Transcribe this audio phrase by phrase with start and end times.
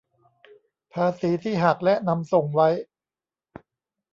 [0.93, 2.69] ภาษีที่หักและนำส่งไว้